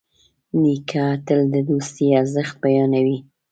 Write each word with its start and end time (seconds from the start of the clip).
نیکه 0.61 1.05
تل 1.25 1.41
د 1.53 1.55
دوستي 1.69 2.05
ارزښت 2.19 2.55
بیانوي. 2.63 3.17